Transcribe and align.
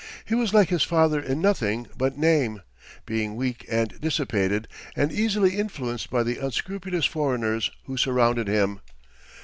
He 0.25 0.33
was 0.33 0.51
like 0.51 0.69
his 0.69 0.81
father 0.81 1.19
in 1.19 1.41
nothing 1.41 1.85
but 1.95 2.17
name, 2.17 2.63
being 3.05 3.35
weak 3.35 3.67
and 3.69 4.01
dissipated, 4.01 4.67
and 4.95 5.11
easily 5.11 5.55
influenced 5.59 6.09
by 6.09 6.23
the 6.23 6.39
unscrupulous 6.39 7.05
foreigners 7.05 7.69
who 7.83 7.97
surrounded 7.97 8.47
him. 8.47 8.79